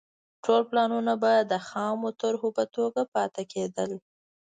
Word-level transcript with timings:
ټول 0.43 0.61
پلانونه 0.69 1.13
به 1.21 1.33
د 1.51 1.53
خامو 1.67 2.09
طرحو 2.21 2.49
په 2.57 2.63
توګه 2.75 3.01
پاتې 3.13 3.43
کېدل. 3.53 3.91